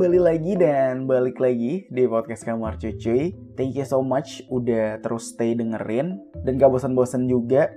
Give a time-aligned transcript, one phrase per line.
[0.00, 3.36] Kembali lagi dan balik lagi di podcast Kamar Cucuy.
[3.52, 7.68] Thank you so much udah terus stay dengerin dan gak bosan-bosan juga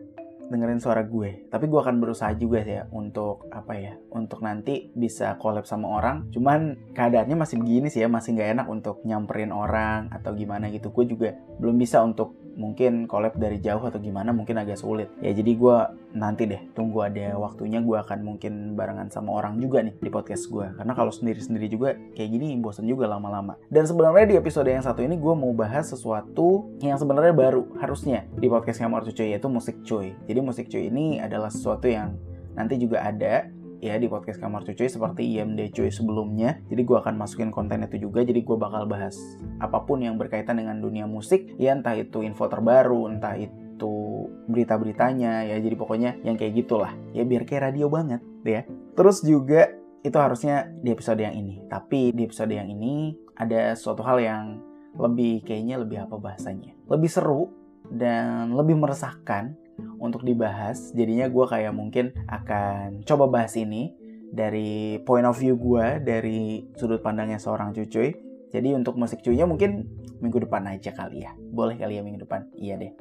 [0.47, 1.51] dengerin suara gue.
[1.51, 6.31] Tapi gue akan berusaha juga ya untuk apa ya, untuk nanti bisa collab sama orang.
[6.31, 10.96] Cuman keadaannya masih begini sih ya, masih gak enak untuk nyamperin orang atau gimana gitu.
[10.96, 15.10] Gue juga belum bisa untuk mungkin collab dari jauh atau gimana mungkin agak sulit.
[15.19, 15.78] Ya jadi gue
[16.13, 20.46] nanti deh tunggu ada waktunya gue akan mungkin barengan sama orang juga nih di podcast
[20.50, 23.58] gue karena kalau sendiri-sendiri juga kayak gini bosan juga lama-lama.
[23.70, 28.26] Dan sebenarnya di episode yang satu ini gue mau bahas sesuatu yang sebenarnya baru harusnya
[28.38, 30.13] di podcast Kamar Cuy yaitu musik cuy.
[30.30, 32.13] Jadi musik cuy ini adalah sesuatu yang
[32.54, 33.49] nanti juga ada
[33.84, 36.64] ya di podcast Kamar Cucuy seperti IMD Cuy sebelumnya.
[36.72, 38.24] Jadi gue akan masukin konten itu juga.
[38.24, 39.20] Jadi gue bakal bahas
[39.60, 41.52] apa pun yang berkaitan dengan dunia musik.
[41.60, 45.60] Ya entah itu info terbaru, entah itu berita-beritanya ya.
[45.60, 46.96] Jadi pokoknya yang kayak gitulah.
[47.12, 48.64] Ya biar kayak radio banget ya.
[48.96, 49.68] Terus juga
[50.00, 51.68] itu harusnya di episode yang ini.
[51.68, 54.63] Tapi di episode yang ini ada suatu hal yang
[54.96, 56.72] lebih kayaknya lebih apa bahasanya.
[56.88, 57.52] Lebih seru
[57.91, 59.60] dan lebih meresahkan
[59.98, 60.91] untuk dibahas.
[60.91, 63.93] Jadinya gue kayak mungkin akan coba bahas ini
[64.33, 68.17] dari point of view gue, dari sudut pandangnya seorang cucuy.
[68.53, 69.89] Jadi untuk musik cuinya mungkin
[70.21, 71.33] minggu depan aja kali ya.
[71.38, 72.45] Boleh kali ya minggu depan?
[72.53, 72.94] Iya deh.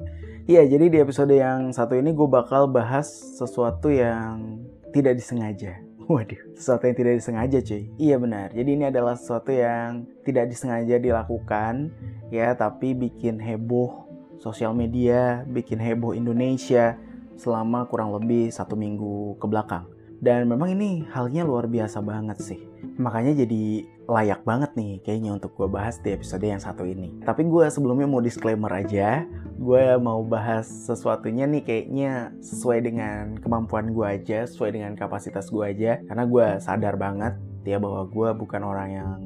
[0.49, 3.05] Iya, jadi di episode yang satu ini gue bakal bahas
[3.37, 5.77] sesuatu yang tidak disengaja.
[6.11, 7.85] Waduh, sesuatu yang tidak disengaja cuy.
[8.01, 8.49] Iya benar.
[8.49, 11.93] Jadi ini adalah sesuatu yang tidak disengaja dilakukan
[12.33, 14.02] ya, tapi bikin heboh
[14.43, 16.99] sosial media, bikin heboh Indonesia
[17.39, 19.87] selama kurang lebih satu minggu ke belakang.
[20.23, 22.59] Dan memang ini halnya luar biasa banget sih.
[22.95, 27.11] Makanya jadi layak banget nih kayaknya untuk gue bahas di episode yang satu ini.
[27.27, 29.27] Tapi gue sebelumnya mau disclaimer aja.
[29.59, 35.63] Gue mau bahas sesuatunya nih kayaknya sesuai dengan kemampuan gue aja, sesuai dengan kapasitas gue
[35.63, 35.99] aja.
[36.07, 37.35] Karena gue sadar banget
[37.67, 39.19] ya bahwa gue bukan orang yang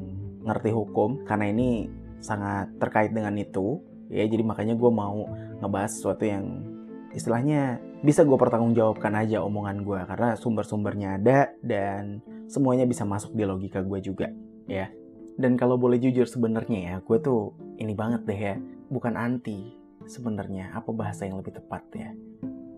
[0.49, 1.21] ngerti hukum.
[1.29, 5.27] Karena ini sangat terkait dengan itu ya jadi makanya gue mau
[5.59, 6.63] ngebahas sesuatu yang
[7.11, 13.43] istilahnya bisa gue pertanggungjawabkan aja omongan gue karena sumber-sumbernya ada dan semuanya bisa masuk di
[13.43, 14.29] logika gue juga
[14.69, 14.91] ya.
[15.37, 18.55] Dan kalau boleh jujur sebenarnya ya gue tuh ini banget deh ya
[18.89, 19.69] bukan anti
[20.07, 22.09] sebenarnya apa bahasa yang lebih tepat ya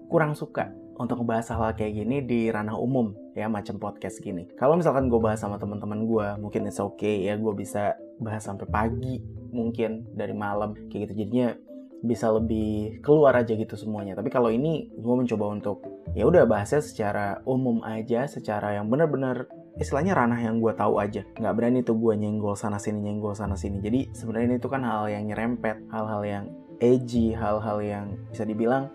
[0.09, 4.49] kurang suka untuk ngebahas hal-hal kayak gini di ranah umum ya macam podcast gini.
[4.59, 8.67] Kalau misalkan gue bahas sama teman-teman gue mungkin it's okay ya gue bisa bahas sampai
[8.67, 9.23] pagi
[9.55, 11.23] mungkin dari malam kayak gitu.
[11.23, 11.55] Jadinya
[12.03, 14.19] bisa lebih keluar aja gitu semuanya.
[14.19, 19.47] Tapi kalau ini gue mencoba untuk ya udah bahasnya secara umum aja secara yang benar-benar
[19.79, 21.23] istilahnya ranah yang gue tahu aja.
[21.39, 23.79] Nggak berani tuh gue nyenggol sana sini nyenggol sana sini.
[23.79, 26.45] Jadi sebenarnya itu kan hal yang nyerempet hal-hal yang
[26.79, 28.91] edgy hal-hal yang bisa dibilang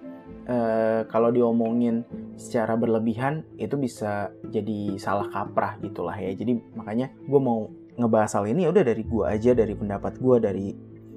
[0.49, 2.03] uh, kalau diomongin
[2.37, 6.33] secara berlebihan itu bisa jadi salah kaprah gitulah ya.
[6.35, 10.37] Jadi makanya gue mau ngebahas hal ini ya udah dari gue aja dari pendapat gue
[10.43, 10.69] dari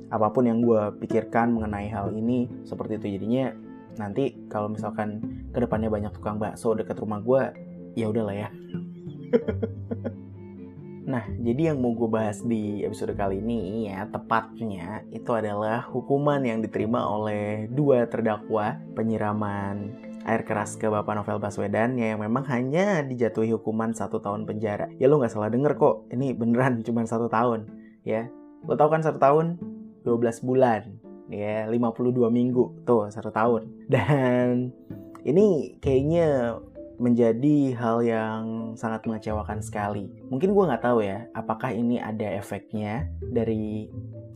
[0.07, 3.19] apa pun yang gue pikirkan mengenai hal ini seperti itu.
[3.19, 3.51] Jadinya
[3.97, 5.21] nanti kalau misalkan
[5.51, 7.41] ke depannya banyak tukang bakso dekat rumah gue
[7.97, 8.49] ya udahlah ya
[11.07, 16.43] Nah, jadi yang mau gue bahas di episode kali ini ya, tepatnya itu adalah hukuman
[16.43, 19.95] yang diterima oleh dua terdakwa penyiraman
[20.27, 24.91] air keras ke Bapak Novel Baswedan ya, yang memang hanya dijatuhi hukuman satu tahun penjara.
[24.99, 27.71] Ya lo nggak salah denger kok, ini beneran cuma satu tahun
[28.03, 28.27] ya.
[28.67, 29.55] Lo tau kan satu tahun
[30.03, 34.71] 12 bulan ya 52 minggu tuh satu tahun dan
[35.27, 36.55] ini kayaknya
[36.97, 38.43] menjadi hal yang
[38.73, 40.09] sangat mengecewakan sekali.
[40.33, 43.89] Mungkin gue nggak tahu ya, apakah ini ada efeknya dari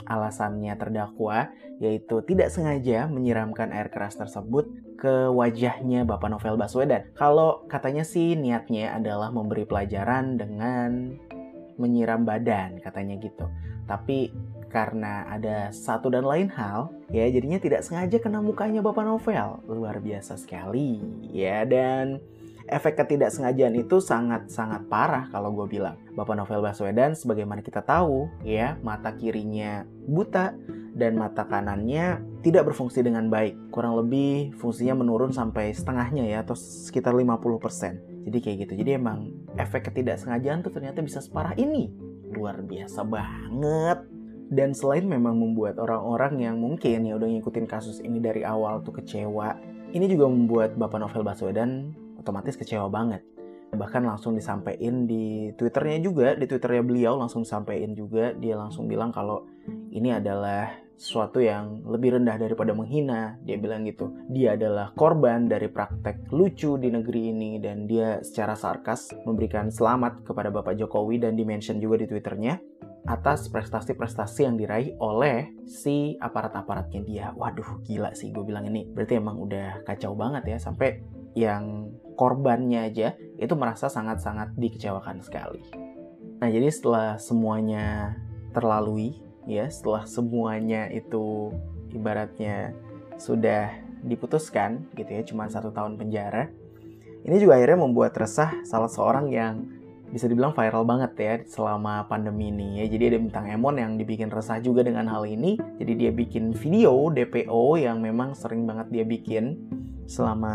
[0.06, 1.50] alasannya terdakwa,
[1.82, 7.10] yaitu tidak sengaja menyiramkan air keras tersebut ke wajahnya Bapak Novel Baswedan.
[7.18, 11.18] Kalau katanya sih niatnya adalah memberi pelajaran dengan
[11.82, 13.50] menyiram badan, katanya gitu.
[13.90, 14.30] Tapi
[14.70, 19.66] karena ada satu dan lain hal, ya jadinya tidak sengaja kena mukanya Bapak Novel.
[19.66, 21.02] Luar biasa sekali,
[21.34, 22.22] ya dan
[22.68, 25.97] efek ketidaksengajaan itu sangat-sangat parah kalau gue bilang.
[26.14, 30.53] Bapak Novel Baswedan sebagaimana kita tahu ya, mata kirinya buta
[30.91, 33.72] dan mata kanannya tidak berfungsi dengan baik.
[33.72, 38.28] Kurang lebih fungsinya menurun sampai setengahnya ya atau sekitar 50%.
[38.28, 38.74] Jadi kayak gitu.
[38.85, 41.90] Jadi emang efek ketidaksengajaan tuh ternyata bisa separah ini.
[42.30, 44.06] Luar biasa banget.
[44.52, 49.00] Dan selain memang membuat orang-orang yang mungkin ya udah ngikutin kasus ini dari awal tuh
[49.00, 49.56] kecewa,
[49.96, 53.26] ini juga membuat Bapak Novel Baswedan otomatis kecewa banget
[53.72, 59.16] bahkan langsung disampaikan di twitternya juga di twitternya beliau langsung disampaikan juga dia langsung bilang
[59.16, 59.47] kalau
[59.96, 63.41] ini adalah sesuatu yang lebih rendah daripada menghina.
[63.41, 64.14] Dia bilang gitu.
[64.29, 70.22] Dia adalah korban dari praktek lucu di negeri ini dan dia secara sarkas memberikan selamat
[70.22, 72.62] kepada Bapak Jokowi dan dimention juga di Twitternya
[73.09, 77.26] atas prestasi-prestasi yang diraih oleh si aparat-aparatnya dia.
[77.34, 78.85] Waduh, gila sih gue bilang ini.
[78.85, 81.02] Berarti emang udah kacau banget ya sampai
[81.34, 81.90] yang
[82.22, 85.66] korbannya aja itu merasa sangat-sangat dikecewakan sekali.
[86.38, 88.14] Nah, jadi setelah semuanya
[88.53, 89.18] terlalui
[89.50, 91.50] ya setelah semuanya itu
[91.90, 92.78] ibaratnya
[93.18, 93.73] sudah
[94.06, 96.50] diputuskan gitu ya cuma satu tahun penjara
[97.22, 99.66] ini juga akhirnya membuat resah salah seorang yang
[100.12, 102.85] bisa dibilang viral banget ya selama pandemi ini ya.
[102.91, 105.56] Jadi ada bintang Emon yang dibikin resah juga dengan hal ini.
[105.79, 109.56] Jadi dia bikin video DPO yang memang sering banget dia bikin
[110.11, 110.53] selama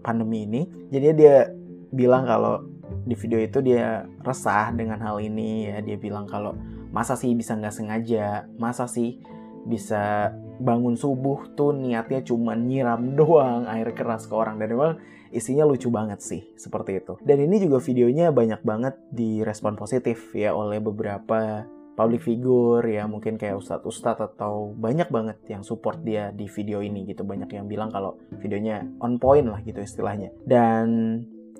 [0.00, 0.62] pandemi ini.
[0.88, 1.52] Jadi dia
[1.92, 2.64] bilang kalau
[3.04, 5.84] di video itu dia resah dengan hal ini ya.
[5.84, 6.56] Dia bilang kalau
[6.88, 8.48] masa sih bisa nggak sengaja?
[8.56, 9.20] Masa sih
[9.68, 14.56] bisa bangun subuh tuh niatnya cuma nyiram doang air keras ke orang?
[14.56, 14.92] Dan memang
[15.28, 17.20] isinya lucu banget sih seperti itu.
[17.20, 23.38] Dan ini juga videonya banyak banget direspon positif ya oleh beberapa public figure ya mungkin
[23.38, 27.22] kayak ustadz-ustadz atau banyak banget yang support dia di video ini gitu.
[27.22, 30.34] Banyak yang bilang kalau videonya on point lah gitu istilahnya.
[30.42, 30.86] Dan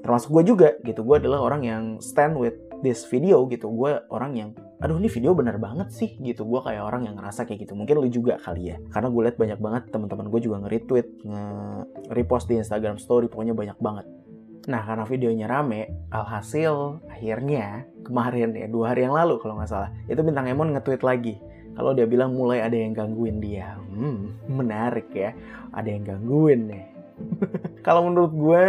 [0.02, 1.06] termasuk gue juga gitu.
[1.06, 3.70] Gue adalah orang yang stand with this video gitu.
[3.70, 4.50] Gue orang yang
[4.82, 6.44] aduh ini video bener banget sih gitu.
[6.44, 7.78] Gue kayak orang yang ngerasa kayak gitu.
[7.78, 8.76] Mungkin lu juga kali ya.
[8.90, 13.78] Karena gue lihat banyak banget teman-teman gue juga nge-retweet nge-repost di Instagram story pokoknya banyak
[13.80, 14.06] banget
[14.64, 19.90] nah karena videonya rame alhasil akhirnya kemarin ya dua hari yang lalu kalau nggak salah
[20.08, 21.36] itu bintang Emon nge-tweet lagi.
[21.74, 23.74] Kalau dia bilang mulai ada yang gangguin dia.
[23.90, 25.34] Hmm menarik ya
[25.74, 26.84] ada yang gangguin nih.
[27.86, 28.64] Kalau menurut gue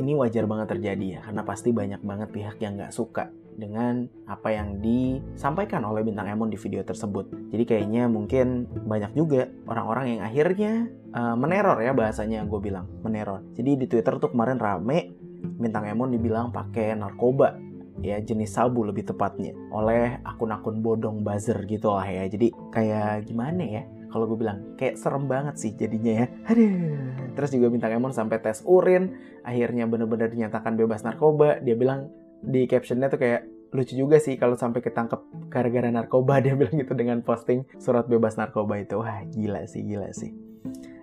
[0.00, 3.28] ini wajar banget terjadi ya karena pasti banyak banget pihak yang nggak suka
[3.60, 7.52] dengan apa yang disampaikan oleh bintang Emon di video tersebut.
[7.52, 10.72] Jadi kayaknya mungkin banyak juga orang-orang yang akhirnya
[11.12, 13.44] uh, meneror ya bahasanya gue bilang meneror.
[13.52, 15.12] Jadi di Twitter tuh kemarin rame
[15.60, 17.60] bintang Emon dibilang pakai narkoba
[18.00, 22.24] ya jenis sabu lebih tepatnya oleh akun-akun bodong buzzer gitu lah ya.
[22.26, 23.82] Jadi kayak gimana ya?
[24.10, 26.26] Kalau gue bilang kayak serem banget sih jadinya ya.
[26.50, 27.30] Aduh.
[27.38, 29.14] Terus juga bintang Emon sampai tes urin,
[29.46, 31.62] akhirnya bener-bener dinyatakan bebas narkoba.
[31.62, 36.40] Dia bilang di captionnya tuh kayak lucu juga sih kalau sampai ketangkep gara-gara narkoba.
[36.44, 39.00] Dia bilang gitu dengan posting surat bebas narkoba itu.
[39.00, 40.32] Wah gila sih gila sih.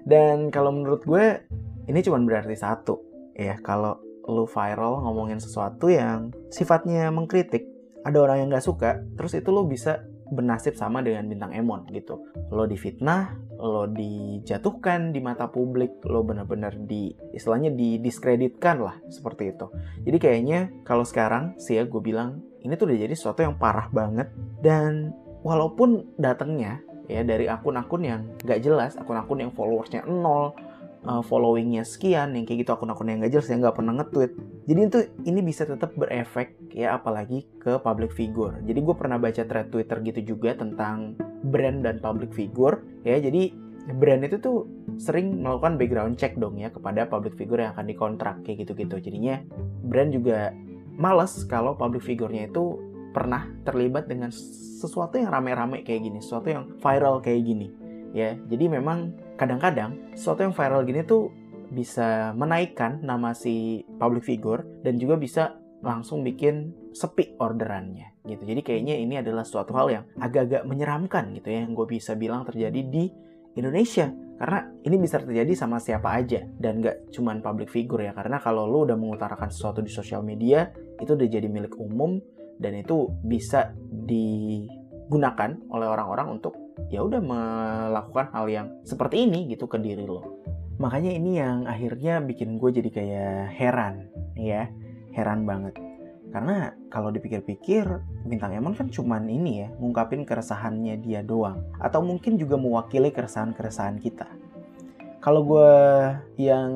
[0.07, 1.43] Dan kalau menurut gue
[1.87, 2.99] ini cuma berarti satu
[3.35, 3.59] ya.
[3.63, 7.63] Kalau lu viral ngomongin sesuatu yang sifatnya mengkritik
[8.03, 12.27] ada orang yang nggak suka terus itu lo bisa bernasib sama dengan bintang Emon gitu.
[12.51, 19.68] Lo difitnah, lo dijatuhkan di mata publik, lo benar-benar di istilahnya didiskreditkan lah seperti itu.
[20.03, 23.88] Jadi kayaknya kalau sekarang sih ya gue bilang ini tuh udah jadi sesuatu yang parah
[23.94, 24.27] banget
[24.59, 25.15] dan
[25.45, 30.51] walaupun datangnya ya dari akun-akun yang gak jelas, akun-akun yang followersnya nol,
[31.07, 34.31] uh, followingnya sekian yang kayak gitu akun-akun yang gak jelas yang nggak pernah nge-tweet.
[34.68, 38.59] Jadi itu ini bisa tetap berefek ya apalagi ke public figure.
[38.68, 41.15] Jadi gue pernah baca thread twitter gitu juga tentang
[41.48, 43.18] brand dan public figure ya.
[43.18, 43.56] Jadi
[43.95, 44.68] brand itu tuh
[45.00, 49.00] sering melakukan background check dong ya kepada public figure yang akan dikontrak kayak gitu-gitu.
[49.00, 49.39] Jadinya
[49.88, 50.51] brand juga
[51.00, 52.83] males kalau public figure-nya itu
[53.15, 54.30] pernah terlibat dengan
[54.77, 57.71] sesuatu yang rame-rame kayak gini sesuatu yang viral kayak gini
[58.12, 58.36] ya.
[58.51, 61.31] Jadi memang kadang-kadang sesuatu yang viral gini tuh
[61.71, 65.43] bisa menaikkan nama si public figure dan juga bisa
[65.85, 68.44] langsung bikin sepi orderannya gitu.
[68.44, 72.44] Jadi kayaknya ini adalah suatu hal yang agak-agak menyeramkan gitu ya yang gue bisa bilang
[72.44, 73.06] terjadi di
[73.53, 78.37] Indonesia karena ini bisa terjadi sama siapa aja dan gak cuman public figure ya karena
[78.37, 80.69] kalau lo udah mengutarakan sesuatu di sosial media
[81.01, 82.21] itu udah jadi milik umum
[82.61, 89.65] dan itu bisa digunakan oleh orang-orang untuk ya udah melakukan hal yang seperti ini gitu
[89.65, 90.43] ke diri lo.
[90.77, 94.69] Makanya ini yang akhirnya bikin gue jadi kayak heran, ya,
[95.13, 95.73] heran banget.
[96.29, 97.87] Karena kalau dipikir-pikir,
[98.27, 101.65] Bintang Emon kan cuman ini ya, ngungkapin keresahannya dia doang.
[101.81, 104.27] Atau mungkin juga mewakili keresahan-keresahan kita
[105.27, 105.71] kalau gue
[106.39, 106.71] yang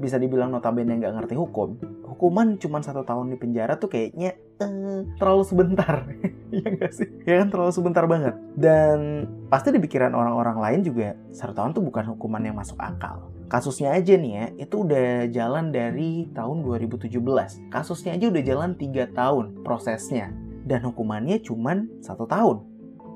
[0.00, 1.76] bisa dibilang notabene nggak ngerti hukum,
[2.22, 6.06] hukuman cuma satu tahun di penjara tuh kayaknya uh, terlalu sebentar,
[6.54, 7.10] ya nggak sih?
[7.26, 8.38] Ya kan terlalu sebentar banget.
[8.54, 13.34] Dan pasti di pikiran orang-orang lain juga satu tahun tuh bukan hukuman yang masuk akal.
[13.50, 17.10] Kasusnya aja nih ya, itu udah jalan dari tahun 2017.
[17.74, 20.30] Kasusnya aja udah jalan tiga tahun prosesnya.
[20.62, 22.62] Dan hukumannya cuma satu tahun.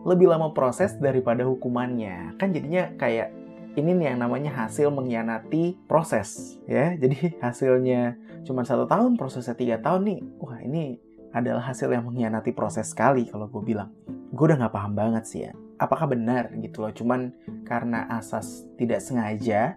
[0.02, 2.34] Lebih lama proses daripada hukumannya.
[2.42, 3.30] Kan jadinya kayak
[3.76, 9.76] ini nih yang namanya hasil mengkhianati proses ya jadi hasilnya cuma satu tahun prosesnya tiga
[9.82, 10.20] tahun nih.
[10.38, 10.96] Wah ini
[11.34, 13.90] adalah hasil yang mengkhianati proses sekali kalau gue bilang.
[14.30, 15.52] Gue udah nggak paham banget sih ya.
[15.76, 16.94] Apakah benar gitu loh.
[16.94, 17.34] Cuman
[17.66, 19.76] karena asas tidak sengaja,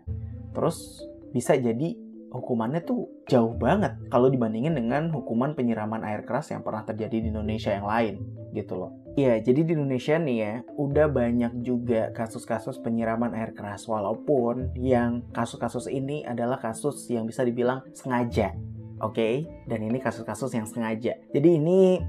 [0.54, 1.98] terus bisa jadi
[2.30, 7.28] hukumannya tuh jauh banget kalau dibandingin dengan hukuman penyiraman air keras yang pernah terjadi di
[7.34, 8.22] Indonesia yang lain
[8.54, 8.92] gitu loh.
[9.18, 15.28] Iya, jadi di Indonesia nih ya, udah banyak juga kasus-kasus penyiraman air keras walaupun yang
[15.36, 18.56] kasus-kasus ini adalah kasus yang bisa dibilang sengaja.
[19.00, 19.34] Oke, okay?
[19.68, 21.20] dan ini kasus-kasus yang sengaja.
[21.36, 22.00] Jadi ini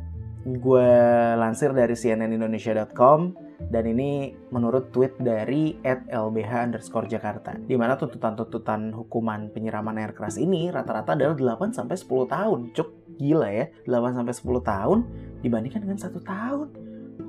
[0.47, 0.91] gue
[1.37, 5.76] lansir dari cnnindonesia.com dan ini menurut tweet dari
[6.09, 7.59] @lbh underscore Jakarta.
[7.61, 12.61] Di mana tuntutan-tuntutan hukuman penyiraman air keras ini rata-rata adalah 8 sampai 10 tahun.
[12.73, 12.88] Cuk,
[13.21, 13.69] gila ya.
[13.85, 14.99] 8 sampai 10 tahun
[15.45, 16.69] dibandingkan dengan satu tahun.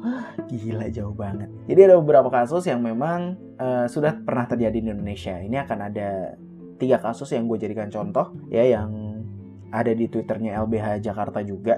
[0.01, 1.51] Wah, gila jauh banget.
[1.67, 5.35] Jadi ada beberapa kasus yang memang uh, sudah pernah terjadi di Indonesia.
[5.35, 6.39] Ini akan ada
[6.81, 9.21] tiga kasus yang gue jadikan contoh ya yang
[9.69, 11.77] ada di twitternya LBH Jakarta juga.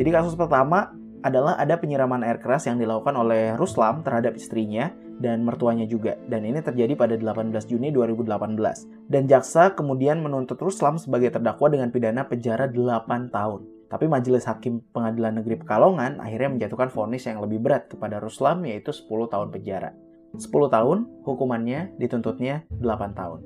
[0.00, 5.44] Jadi kasus pertama adalah ada penyiraman air keras yang dilakukan oleh Ruslam terhadap istrinya dan
[5.44, 6.16] mertuanya juga.
[6.26, 8.88] Dan ini terjadi pada 18 Juni 2018.
[9.06, 13.60] Dan jaksa kemudian menuntut Ruslam sebagai terdakwa dengan pidana penjara 8 tahun.
[13.90, 18.94] Tapi Majelis Hakim Pengadilan Negeri Pekalongan akhirnya menjatuhkan vonis yang lebih berat kepada Ruslam yaitu
[18.94, 19.90] 10 tahun penjara.
[20.38, 23.40] 10 tahun hukumannya dituntutnya 8 tahun.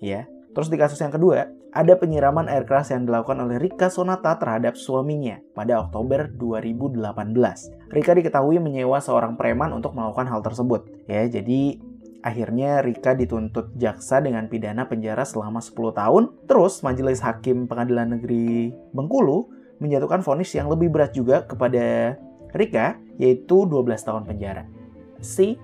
[0.00, 0.24] Ya.
[0.54, 4.78] Terus di kasus yang kedua, ada penyiraman air keras yang dilakukan oleh Rika Sonata terhadap
[4.78, 7.90] suaminya pada Oktober 2018.
[7.90, 10.86] Rika diketahui menyewa seorang preman untuk melakukan hal tersebut.
[11.10, 11.82] Ya, jadi
[12.22, 16.22] akhirnya Rika dituntut jaksa dengan pidana penjara selama 10 tahun.
[16.46, 19.50] Terus Majelis Hakim Pengadilan Negeri Bengkulu
[19.82, 22.14] menjatuhkan vonis yang lebih berat juga kepada
[22.54, 24.70] Rika, yaitu 12 tahun penjara.
[25.18, 25.58] Si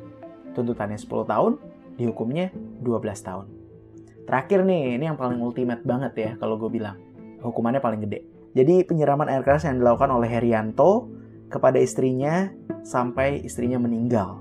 [0.58, 1.52] tuntutannya 10 tahun,
[1.94, 2.50] dihukumnya
[2.82, 3.59] 12 tahun.
[4.30, 6.94] Terakhir nih, ini yang paling ultimate banget ya kalau gue bilang.
[7.42, 8.22] Hukumannya paling gede.
[8.54, 11.10] Jadi penyiraman air keras yang dilakukan oleh Herianto
[11.50, 12.46] kepada istrinya
[12.86, 14.38] sampai istrinya meninggal.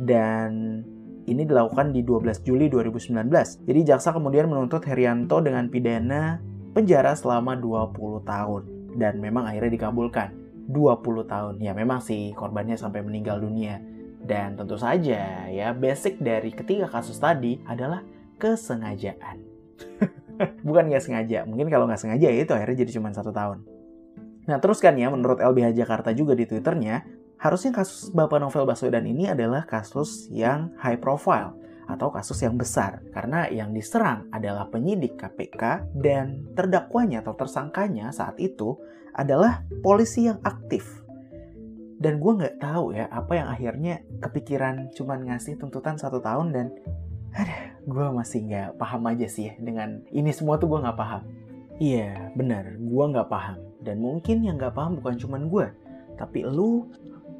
[0.00, 0.80] Dan
[1.28, 3.28] ini dilakukan di 12 Juli 2019.
[3.68, 6.40] Jadi jaksa kemudian menuntut Herianto dengan pidana
[6.72, 8.62] penjara selama 20 tahun.
[8.96, 10.32] Dan memang akhirnya dikabulkan.
[10.72, 11.54] 20 tahun.
[11.60, 13.84] Ya memang sih korbannya sampai meninggal dunia.
[14.24, 18.00] Dan tentu saja ya basic dari ketiga kasus tadi adalah
[18.40, 19.44] kesengajaan.
[20.66, 23.60] Bukan nggak sengaja, mungkin kalau nggak sengaja ya itu akhirnya jadi cuma satu tahun.
[24.48, 27.04] Nah terus kan ya, menurut LBH Jakarta juga di Twitternya,
[27.36, 33.02] harusnya kasus Bapak Novel Baswedan ini adalah kasus yang high profile atau kasus yang besar
[33.10, 38.78] karena yang diserang adalah penyidik KPK dan terdakwanya atau tersangkanya saat itu
[39.10, 41.02] adalah polisi yang aktif
[42.00, 43.94] dan gue nggak tahu ya apa yang akhirnya
[44.24, 46.66] kepikiran cuman ngasih tuntutan satu tahun dan
[47.36, 51.22] ada gue masih nggak paham aja sih ya dengan ini semua tuh gue nggak paham.
[51.80, 53.56] Iya, benar, gue nggak paham.
[53.80, 55.72] Dan mungkin yang nggak paham bukan cuma gue,
[56.20, 56.84] tapi lu,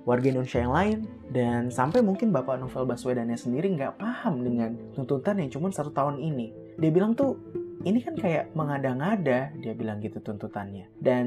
[0.09, 5.45] warga Indonesia yang lain, dan sampai mungkin Bapak Novel Baswedannya sendiri nggak paham dengan tuntutan
[5.45, 6.57] yang cuma satu tahun ini.
[6.81, 7.37] Dia bilang tuh,
[7.85, 10.89] ini kan kayak mengada-ngada, dia bilang gitu tuntutannya.
[10.97, 11.27] Dan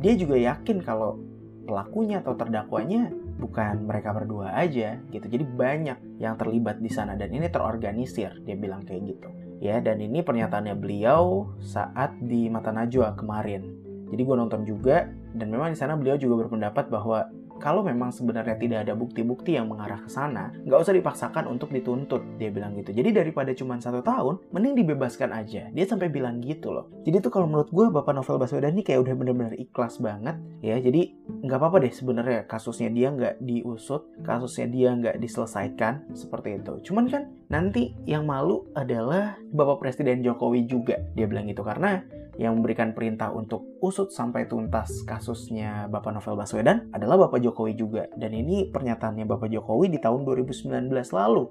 [0.00, 1.20] dia juga yakin kalau
[1.66, 5.26] pelakunya atau terdakwanya bukan mereka berdua aja gitu.
[5.26, 9.28] Jadi banyak yang terlibat di sana dan ini terorganisir, dia bilang kayak gitu.
[9.56, 13.66] Ya, dan ini pernyataannya beliau saat di Mata Najwa kemarin.
[14.12, 17.26] Jadi gue nonton juga dan memang di sana beliau juga berpendapat bahwa
[17.58, 22.22] kalau memang sebenarnya tidak ada bukti-bukti yang mengarah ke sana, nggak usah dipaksakan untuk dituntut,
[22.36, 22.92] dia bilang gitu.
[22.92, 25.68] Jadi daripada cuma satu tahun, mending dibebaskan aja.
[25.72, 26.88] Dia sampai bilang gitu loh.
[27.02, 30.76] Jadi tuh kalau menurut gue, Bapak Novel Baswedan ini kayak udah bener-bener ikhlas banget, ya.
[30.78, 36.92] Jadi nggak apa-apa deh sebenarnya kasusnya dia nggak diusut, kasusnya dia nggak diselesaikan, seperti itu.
[36.92, 41.62] Cuman kan nanti yang malu adalah Bapak Presiden Jokowi juga, dia bilang gitu.
[41.62, 42.02] Karena
[42.36, 48.04] yang memberikan perintah untuk usut sampai tuntas kasusnya Bapak Novel Baswedan adalah Bapak Jokowi juga.
[48.12, 51.44] Dan ini pernyataannya Bapak Jokowi di tahun 2019 lalu.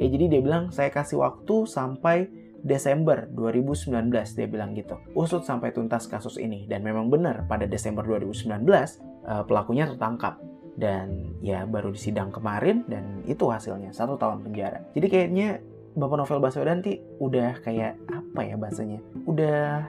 [0.00, 2.28] Ya jadi dia bilang saya kasih waktu sampai
[2.62, 3.92] Desember 2019
[4.38, 4.96] dia bilang gitu.
[5.12, 10.38] Usut sampai tuntas kasus ini dan memang benar pada Desember 2019 eh, pelakunya tertangkap
[10.72, 14.80] dan ya baru disidang kemarin dan itu hasilnya satu tahun penjara.
[14.96, 15.60] Jadi kayaknya
[15.92, 19.04] Bapak Novel Baswedan ti udah kayak apa ya bahasanya?
[19.28, 19.84] Udah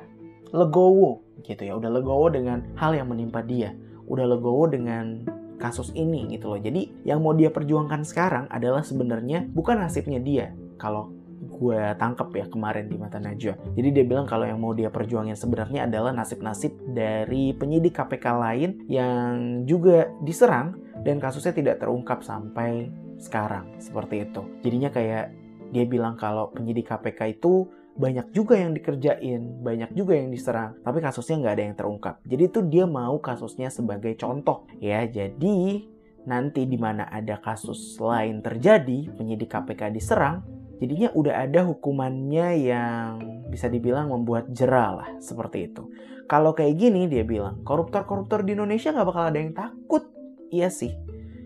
[0.53, 1.73] legowo gitu ya.
[1.75, 3.73] Udah legowo dengan hal yang menimpa dia.
[4.05, 5.25] Udah legowo dengan
[5.57, 6.59] kasus ini gitu loh.
[6.61, 10.53] Jadi yang mau dia perjuangkan sekarang adalah sebenarnya bukan nasibnya dia.
[10.77, 11.11] Kalau
[11.43, 13.55] gue tangkap ya kemarin di mata Najwa.
[13.75, 18.69] Jadi dia bilang kalau yang mau dia perjuangin sebenarnya adalah nasib-nasib dari penyidik KPK lain
[18.87, 23.69] yang juga diserang dan kasusnya tidak terungkap sampai sekarang.
[23.79, 24.41] Seperti itu.
[24.65, 25.31] Jadinya kayak
[25.73, 30.97] dia bilang kalau penyidik KPK itu banyak juga yang dikerjain, banyak juga yang diserang, tapi
[30.97, 32.15] kasusnya nggak ada yang terungkap.
[32.25, 35.05] Jadi itu dia mau kasusnya sebagai contoh ya.
[35.05, 35.85] Jadi
[36.25, 40.41] nanti di mana ada kasus lain terjadi, penyidik KPK diserang,
[40.81, 43.09] jadinya udah ada hukumannya yang
[43.53, 45.85] bisa dibilang membuat jerah lah seperti itu.
[46.25, 50.09] Kalau kayak gini dia bilang, koruptor-koruptor di Indonesia nggak bakal ada yang takut.
[50.49, 50.97] Iya sih.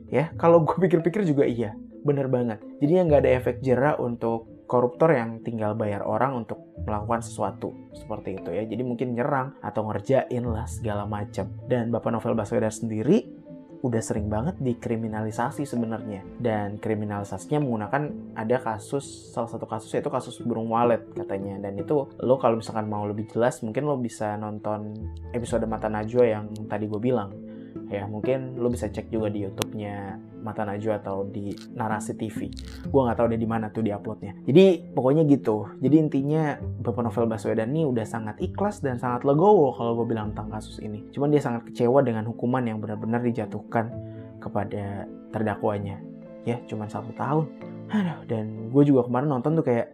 [0.07, 1.75] Ya, kalau gue pikir-pikir juga iya.
[2.07, 2.63] Bener banget.
[2.79, 8.37] Jadinya nggak ada efek jerah untuk koruptor yang tinggal bayar orang untuk melakukan sesuatu seperti
[8.37, 8.63] itu ya.
[8.67, 11.47] Jadi mungkin nyerang atau ngerjain lah segala macam.
[11.65, 13.47] Dan Bapak Novel Baswedan sendiri
[13.85, 20.41] udah sering banget dikriminalisasi sebenarnya dan kriminalisasinya menggunakan ada kasus salah satu kasus yaitu kasus
[20.41, 24.97] burung walet katanya dan itu lo kalau misalkan mau lebih jelas mungkin lo bisa nonton
[25.29, 27.46] episode mata najwa yang tadi gue bilang
[27.87, 32.47] ya mungkin lo bisa cek juga di YouTube-nya Mata Najwa atau di Narasi TV.
[32.87, 34.37] Gue nggak tahu deh di mana tuh di uploadnya.
[34.47, 35.67] Jadi pokoknya gitu.
[35.83, 40.31] Jadi intinya Bapak Novel Baswedan ini udah sangat ikhlas dan sangat legowo kalau gue bilang
[40.31, 41.03] tentang kasus ini.
[41.11, 43.91] Cuman dia sangat kecewa dengan hukuman yang benar-benar dijatuhkan
[44.39, 45.99] kepada terdakwanya.
[46.47, 47.51] Ya, cuman satu tahun.
[47.91, 49.91] Aduh, dan gue juga kemarin nonton tuh kayak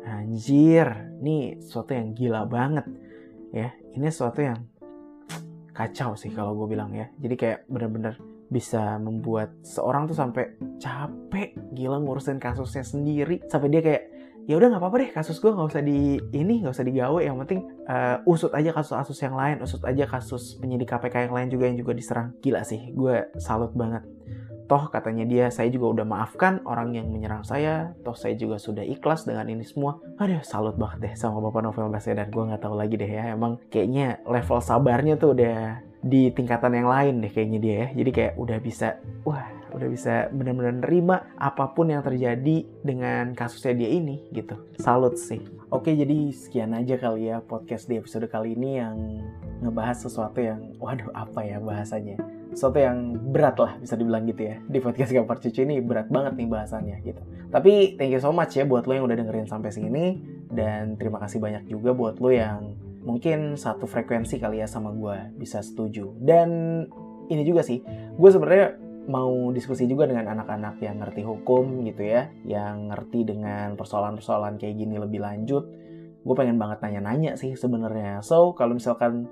[0.00, 0.88] anjir,
[1.20, 2.88] ini sesuatu yang gila banget.
[3.52, 4.69] Ya, ini sesuatu yang
[5.80, 7.08] kacau sih kalau gue bilang ya.
[7.16, 8.20] Jadi kayak bener-bener
[8.52, 13.40] bisa membuat seorang tuh sampai capek gila ngurusin kasusnya sendiri.
[13.48, 14.02] Sampai dia kayak
[14.48, 17.20] ya udah nggak apa-apa deh kasus gue nggak usah di ini nggak usah digawe.
[17.24, 21.48] Yang penting uh, usut aja kasus-kasus yang lain usut aja kasus penyidik KPK yang lain
[21.48, 22.36] juga yang juga diserang.
[22.44, 24.04] Gila sih gue salut banget
[24.70, 27.90] Toh katanya dia, saya juga udah maafkan orang yang menyerang saya.
[28.06, 29.98] Toh saya juga sudah ikhlas dengan ini semua.
[30.22, 32.30] Aduh, salut banget deh sama Bapak Novel Baswedan.
[32.30, 33.34] Gue nggak tahu lagi deh ya.
[33.34, 37.88] Emang kayaknya level sabarnya tuh udah di tingkatan yang lain deh kayaknya dia ya.
[37.98, 39.42] Jadi kayak udah bisa, wah
[39.74, 44.54] udah bisa benar-benar nerima apa pun yang terjadi dengan kasusnya dia ini gitu.
[44.78, 45.42] Salut sih.
[45.74, 48.94] Oke, jadi sekian aja kali ya podcast di episode kali ini yang
[49.66, 54.56] ngebahas sesuatu yang, waduh apa ya bahasanya sesuatu yang berat lah bisa dibilang gitu ya.
[54.66, 57.22] Di podcast gambar cucu ini berat banget nih bahasannya gitu.
[57.50, 60.18] Tapi thank you so much ya buat lo yang udah dengerin sampai sini.
[60.50, 62.74] Dan terima kasih banyak juga buat lo yang
[63.06, 66.10] mungkin satu frekuensi kali ya sama gue bisa setuju.
[66.18, 66.82] Dan
[67.30, 67.82] ini juga sih
[68.18, 68.78] gue sebenarnya
[69.10, 72.34] mau diskusi juga dengan anak-anak yang ngerti hukum gitu ya.
[72.42, 75.64] Yang ngerti dengan persoalan-persoalan kayak gini lebih lanjut.
[76.20, 78.26] Gue pengen banget nanya-nanya sih sebenarnya.
[78.26, 79.30] So kalau misalkan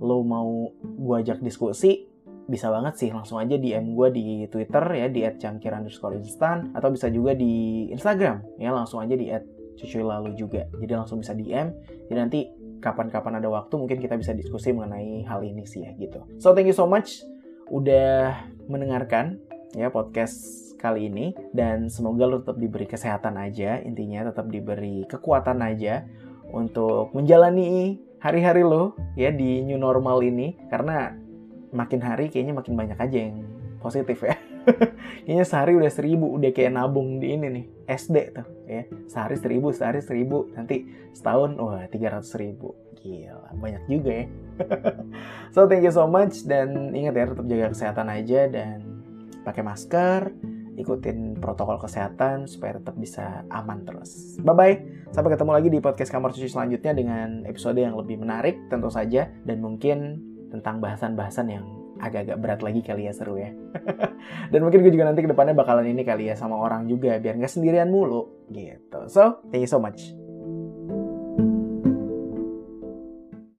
[0.00, 2.13] lo mau gue ajak diskusi
[2.44, 7.32] bisa banget sih langsung aja DM gue di Twitter ya di @cangkir_instan atau bisa juga
[7.32, 9.32] di Instagram ya langsung aja di
[9.80, 10.68] @cucuy lalu juga.
[10.76, 11.72] Jadi langsung bisa DM
[12.08, 12.52] jadi nanti
[12.84, 16.20] kapan-kapan ada waktu mungkin kita bisa diskusi mengenai hal ini sih ya gitu.
[16.36, 17.24] So thank you so much
[17.72, 18.36] udah
[18.68, 19.40] mendengarkan
[19.72, 20.36] ya podcast
[20.76, 26.04] kali ini dan semoga lo tetap diberi kesehatan aja intinya tetap diberi kekuatan aja
[26.52, 31.16] untuk menjalani hari-hari lo ya di new normal ini karena
[31.74, 33.42] makin hari kayaknya makin banyak aja yang
[33.82, 34.38] positif ya.
[35.28, 38.82] kayaknya sehari udah seribu, udah kayak nabung di ini nih, SD tuh ya.
[39.10, 42.72] Sehari seribu, sehari seribu, nanti setahun wah tiga ratus ribu.
[43.04, 44.26] Gila, banyak juga ya.
[45.54, 48.78] so thank you so much dan ingat ya tetap jaga kesehatan aja dan
[49.44, 50.32] pakai masker,
[50.80, 54.40] ikutin protokol kesehatan supaya tetap bisa aman terus.
[54.40, 54.76] Bye bye.
[55.12, 59.28] Sampai ketemu lagi di podcast Kamar Cuci selanjutnya dengan episode yang lebih menarik tentu saja
[59.44, 60.18] dan mungkin
[60.54, 61.64] tentang bahasan-bahasan yang
[61.98, 63.50] agak-agak berat lagi kali ya seru ya.
[64.54, 67.38] Dan mungkin gue juga nanti ke depannya bakalan ini kali ya sama orang juga biar
[67.38, 69.10] nggak sendirian mulu gitu.
[69.10, 70.23] So, thank you so much.